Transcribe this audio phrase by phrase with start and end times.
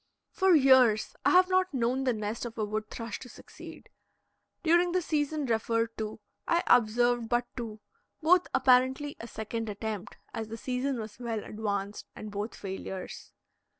[0.31, 3.91] For years I have not known the nest of a wood thrush to succeed.
[4.63, 7.81] During the season referred to I observed but two,
[8.19, 13.31] both apparently a second attempt, as the season was well advanced, and both failures.